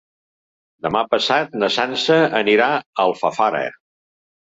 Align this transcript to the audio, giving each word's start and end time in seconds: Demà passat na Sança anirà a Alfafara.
Demà 0.85 1.01
passat 1.09 1.53
na 1.63 1.69
Sança 1.75 2.15
anirà 2.39 2.71
a 2.79 2.81
Alfafara. 3.05 3.61